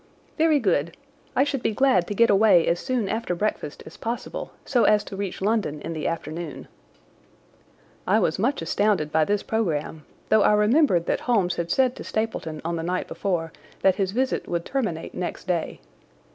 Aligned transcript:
"Very 0.35 0.57
good. 0.57 0.97
I 1.35 1.43
should 1.43 1.61
be 1.61 1.75
glad 1.75 2.07
to 2.07 2.15
get 2.15 2.31
away 2.31 2.65
as 2.65 2.79
soon 2.79 3.07
after 3.07 3.35
breakfast 3.35 3.83
as 3.85 3.97
possible, 3.97 4.51
so 4.65 4.85
as 4.85 5.03
to 5.03 5.15
reach 5.15 5.43
London 5.43 5.79
in 5.79 5.93
the 5.93 6.07
afternoon." 6.07 6.67
I 8.07 8.17
was 8.17 8.39
much 8.39 8.63
astounded 8.63 9.11
by 9.11 9.25
this 9.25 9.43
programme, 9.43 10.03
though 10.29 10.41
I 10.41 10.53
remembered 10.53 11.05
that 11.05 11.19
Holmes 11.19 11.57
had 11.57 11.69
said 11.69 11.95
to 11.97 12.03
Stapleton 12.03 12.61
on 12.65 12.77
the 12.77 12.81
night 12.81 13.07
before 13.07 13.53
that 13.83 13.97
his 13.97 14.11
visit 14.11 14.47
would 14.47 14.65
terminate 14.65 15.13
next 15.13 15.45
day. 15.45 15.79